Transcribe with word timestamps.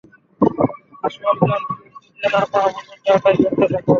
আসল 1.03 1.23
জনকে 1.39 1.73
খুঁজে 1.95 2.27
না 2.33 2.39
পাওয়া 2.51 2.69
পর্যন্ত 2.75 3.05
এটাই 3.09 3.35
করতে 3.43 3.65
থাকো। 3.71 3.89